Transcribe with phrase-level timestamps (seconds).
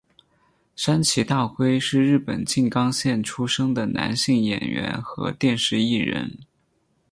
[0.75, 6.39] 山崎大辉是日本静冈县出生的男性演员和电视艺人。